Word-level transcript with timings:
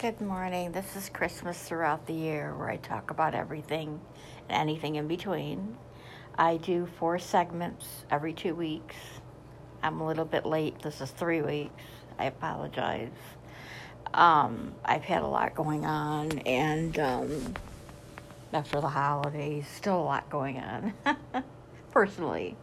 Good 0.00 0.20
morning. 0.20 0.70
This 0.70 0.94
is 0.94 1.08
Christmas 1.08 1.60
throughout 1.60 2.06
the 2.06 2.12
year 2.12 2.54
where 2.54 2.70
I 2.70 2.76
talk 2.76 3.10
about 3.10 3.34
everything 3.34 4.00
and 4.48 4.56
anything 4.56 4.94
in 4.94 5.08
between. 5.08 5.76
I 6.36 6.58
do 6.58 6.86
four 7.00 7.18
segments 7.18 7.84
every 8.08 8.32
two 8.32 8.54
weeks. 8.54 8.94
I'm 9.82 10.00
a 10.00 10.06
little 10.06 10.24
bit 10.24 10.46
late. 10.46 10.80
This 10.82 11.00
is 11.00 11.10
three 11.10 11.42
weeks. 11.42 11.82
I 12.16 12.26
apologize. 12.26 13.10
Um, 14.14 14.72
I've 14.84 15.02
had 15.02 15.22
a 15.22 15.26
lot 15.26 15.56
going 15.56 15.84
on, 15.84 16.38
and 16.46 16.96
um, 17.00 17.54
after 18.52 18.80
the 18.80 18.88
holidays, 18.88 19.66
still 19.66 19.98
a 20.00 20.04
lot 20.04 20.30
going 20.30 20.58
on 20.58 20.94
personally. 21.90 22.56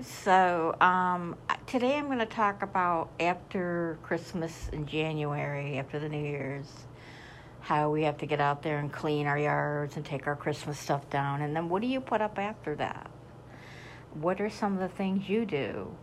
So, 0.00 0.76
um, 0.80 1.34
today 1.66 1.96
I'm 1.96 2.06
going 2.06 2.18
to 2.18 2.26
talk 2.26 2.62
about 2.62 3.10
after 3.18 3.98
Christmas 4.02 4.68
in 4.72 4.86
January, 4.86 5.78
after 5.78 5.98
the 5.98 6.08
New 6.08 6.22
Year's, 6.22 6.70
how 7.60 7.90
we 7.90 8.02
have 8.02 8.18
to 8.18 8.26
get 8.26 8.40
out 8.40 8.62
there 8.62 8.78
and 8.78 8.92
clean 8.92 9.26
our 9.26 9.38
yards 9.38 9.96
and 9.96 10.04
take 10.04 10.26
our 10.26 10.36
Christmas 10.36 10.78
stuff 10.78 11.08
down. 11.08 11.40
And 11.40 11.56
then 11.56 11.68
what 11.68 11.80
do 11.80 11.88
you 11.88 12.00
put 12.00 12.20
up 12.20 12.38
after 12.38 12.74
that? 12.76 13.10
What 14.12 14.40
are 14.40 14.50
some 14.50 14.74
of 14.74 14.80
the 14.80 14.94
things 14.94 15.28
you 15.28 15.46
do? 15.46 15.96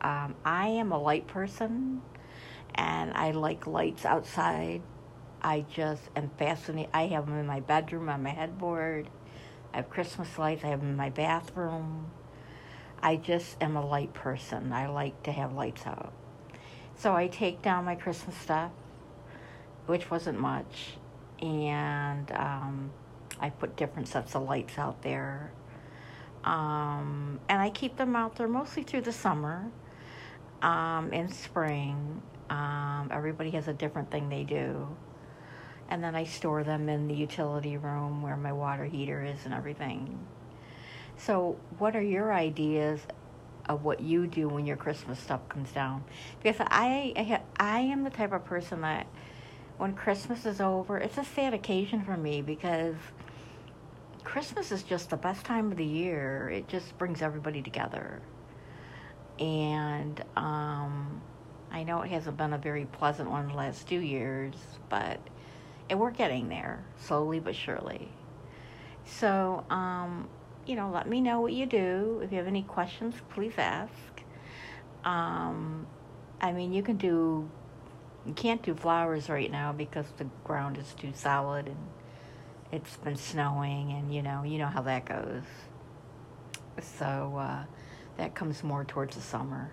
Um, 0.00 0.34
I 0.44 0.68
am 0.68 0.92
a 0.92 0.98
light 1.00 1.26
person 1.26 2.02
and 2.74 3.12
I 3.14 3.30
like 3.30 3.66
lights 3.66 4.04
outside. 4.04 4.82
I 5.40 5.64
just 5.72 6.02
am 6.16 6.30
fascinated. 6.36 6.90
I 6.92 7.06
have 7.06 7.26
them 7.26 7.38
in 7.38 7.46
my 7.46 7.60
bedroom 7.60 8.08
on 8.08 8.22
my 8.22 8.30
headboard. 8.30 9.08
I 9.72 9.76
have 9.76 9.88
Christmas 9.88 10.36
lights. 10.36 10.64
I 10.64 10.68
have 10.68 10.80
them 10.80 10.90
in 10.90 10.96
my 10.96 11.10
bathroom. 11.10 12.10
I 13.02 13.16
just 13.16 13.56
am 13.60 13.76
a 13.76 13.84
light 13.84 14.12
person. 14.14 14.72
I 14.72 14.88
like 14.88 15.22
to 15.24 15.32
have 15.32 15.54
lights 15.54 15.86
out. 15.86 16.12
So 16.96 17.14
I 17.14 17.28
take 17.28 17.62
down 17.62 17.84
my 17.84 17.94
Christmas 17.94 18.36
stuff, 18.36 18.70
which 19.86 20.10
wasn't 20.10 20.40
much, 20.40 20.96
and 21.40 22.30
um, 22.32 22.90
I 23.38 23.50
put 23.50 23.76
different 23.76 24.08
sets 24.08 24.34
of 24.34 24.42
lights 24.42 24.78
out 24.78 25.02
there. 25.02 25.52
Um, 26.44 27.40
and 27.48 27.60
I 27.60 27.70
keep 27.70 27.96
them 27.96 28.16
out 28.16 28.36
there 28.36 28.48
mostly 28.48 28.82
through 28.82 29.02
the 29.02 29.12
summer. 29.12 29.70
Um, 30.62 31.12
in 31.12 31.30
spring, 31.30 32.22
um, 32.48 33.10
everybody 33.12 33.50
has 33.50 33.68
a 33.68 33.74
different 33.74 34.10
thing 34.10 34.28
they 34.28 34.44
do. 34.44 34.88
And 35.88 36.02
then 36.02 36.14
I 36.14 36.24
store 36.24 36.64
them 36.64 36.88
in 36.88 37.08
the 37.08 37.14
utility 37.14 37.76
room 37.76 38.22
where 38.22 38.36
my 38.36 38.52
water 38.52 38.84
heater 38.84 39.22
is 39.24 39.44
and 39.44 39.52
everything. 39.52 40.18
So, 41.16 41.56
what 41.78 41.96
are 41.96 42.02
your 42.02 42.32
ideas 42.32 43.00
of 43.68 43.84
what 43.84 44.00
you 44.00 44.26
do 44.26 44.48
when 44.48 44.66
your 44.66 44.76
Christmas 44.76 45.18
stuff 45.18 45.48
comes 45.48 45.72
down? 45.72 46.04
Because 46.42 46.60
I, 46.60 47.12
I, 47.16 47.40
I 47.58 47.80
am 47.80 48.04
the 48.04 48.10
type 48.10 48.32
of 48.32 48.44
person 48.44 48.82
that 48.82 49.06
when 49.78 49.94
Christmas 49.94 50.46
is 50.46 50.60
over, 50.60 50.98
it's 50.98 51.18
a 51.18 51.24
sad 51.24 51.54
occasion 51.54 52.02
for 52.02 52.16
me 52.16 52.42
because 52.42 52.96
Christmas 54.24 54.72
is 54.72 54.82
just 54.82 55.10
the 55.10 55.16
best 55.16 55.44
time 55.44 55.70
of 55.70 55.76
the 55.76 55.84
year. 55.84 56.50
It 56.50 56.68
just 56.68 56.96
brings 56.98 57.22
everybody 57.22 57.62
together. 57.62 58.20
And 59.38 60.22
um, 60.36 61.20
I 61.70 61.82
know 61.82 62.02
it 62.02 62.10
hasn't 62.10 62.36
been 62.36 62.52
a 62.52 62.58
very 62.58 62.86
pleasant 62.86 63.30
one 63.30 63.48
the 63.48 63.54
last 63.54 63.88
two 63.88 64.00
years, 64.00 64.54
but 64.88 65.20
and 65.88 66.00
we're 66.00 66.10
getting 66.10 66.48
there 66.48 66.84
slowly 66.98 67.38
but 67.38 67.54
surely. 67.54 68.10
So, 69.04 69.64
um, 69.70 70.28
you 70.66 70.74
know, 70.74 70.90
let 70.90 71.08
me 71.08 71.20
know 71.20 71.40
what 71.40 71.52
you 71.52 71.66
do. 71.66 72.20
If 72.22 72.32
you 72.32 72.38
have 72.38 72.46
any 72.46 72.62
questions, 72.62 73.14
please 73.30 73.54
ask. 73.56 73.92
Um, 75.04 75.86
I 76.40 76.52
mean, 76.52 76.72
you 76.72 76.82
can 76.82 76.96
do, 76.96 77.48
you 78.26 78.32
can't 78.34 78.62
do 78.62 78.74
flowers 78.74 79.28
right 79.28 79.50
now 79.50 79.72
because 79.72 80.06
the 80.16 80.26
ground 80.44 80.76
is 80.78 80.92
too 80.94 81.12
solid 81.14 81.66
and 81.68 81.76
it's 82.72 82.96
been 82.96 83.16
snowing 83.16 83.92
and, 83.92 84.12
you 84.12 84.22
know, 84.22 84.42
you 84.42 84.58
know 84.58 84.66
how 84.66 84.82
that 84.82 85.04
goes. 85.04 85.44
So 86.98 87.36
uh, 87.38 87.64
that 88.16 88.34
comes 88.34 88.62
more 88.64 88.84
towards 88.84 89.16
the 89.16 89.22
summer. 89.22 89.72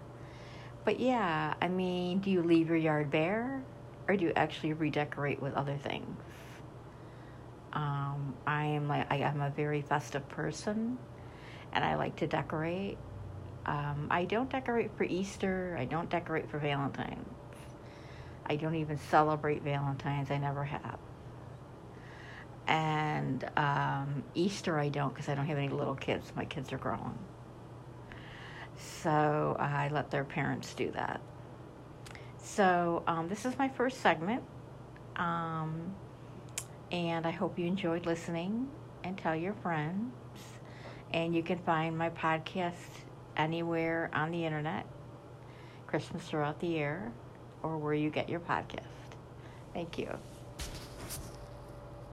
But 0.85 0.99
yeah, 0.99 1.55
I 1.61 1.67
mean, 1.67 2.19
do 2.19 2.29
you 2.29 2.43
leave 2.43 2.67
your 2.67 2.77
yard 2.77 3.09
bare 3.09 3.63
or 4.07 4.15
do 4.15 4.25
you 4.25 4.33
actually 4.35 4.73
redecorate 4.73 5.41
with 5.41 5.53
other 5.55 5.77
things? 5.77 6.17
Um, 7.73 8.35
I 8.45 8.65
am 8.65 8.87
like 8.87 9.11
I 9.11 9.17
am 9.17 9.41
a 9.41 9.49
very 9.49 9.81
festive 9.81 10.27
person, 10.29 10.97
and 11.73 11.83
I 11.83 11.95
like 11.95 12.15
to 12.17 12.27
decorate. 12.27 12.97
Um, 13.65 14.07
I 14.11 14.25
don't 14.25 14.49
decorate 14.49 14.91
for 14.95 15.03
Easter. 15.03 15.75
I 15.79 15.85
don't 15.85 16.09
decorate 16.09 16.49
for 16.49 16.59
Valentine's. 16.59 17.27
I 18.45 18.57
don't 18.57 18.75
even 18.75 18.97
celebrate 19.09 19.63
Valentine's. 19.63 20.29
I 20.29 20.37
never 20.37 20.63
have. 20.63 20.99
And 22.67 23.43
um, 23.57 24.23
Easter 24.35 24.77
I 24.77 24.89
don't 24.89 25.09
because 25.13 25.29
I 25.29 25.35
don't 25.35 25.47
have 25.47 25.57
any 25.57 25.69
little 25.69 25.95
kids. 25.95 26.31
My 26.35 26.45
kids 26.45 26.71
are 26.73 26.77
grown. 26.77 27.17
So 28.77 29.55
I 29.59 29.89
let 29.89 30.11
their 30.11 30.23
parents 30.23 30.73
do 30.73 30.91
that. 30.91 31.21
So 32.37 33.03
um, 33.07 33.29
this 33.29 33.45
is 33.45 33.57
my 33.57 33.69
first 33.69 34.01
segment. 34.01 34.43
And 36.93 37.25
I 37.25 37.31
hope 37.31 37.57
you 37.57 37.65
enjoyed 37.65 38.05
listening 38.05 38.67
and 39.03 39.17
tell 39.17 39.35
your 39.35 39.53
friends. 39.53 40.13
And 41.11 41.35
you 41.35 41.41
can 41.41 41.57
find 41.57 41.97
my 41.97 42.11
podcast 42.11 42.75
anywhere 43.35 44.11
on 44.13 44.31
the 44.31 44.45
internet, 44.45 44.85
Christmas 45.87 46.23
throughout 46.23 46.59
the 46.59 46.67
year, 46.67 47.11
or 47.63 47.79
where 47.79 47.95
you 47.95 48.11
get 48.11 48.29
your 48.29 48.39
podcast. 48.39 48.85
Thank 49.73 49.97
you. 49.97 50.19